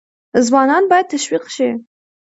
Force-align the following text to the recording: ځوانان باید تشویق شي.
ځوانان 0.45 0.83
باید 0.91 1.09
تشویق 1.13 1.45
شي. 1.55 1.69